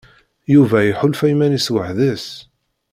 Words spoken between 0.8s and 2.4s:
iḥulfa iman-is weḥd-s.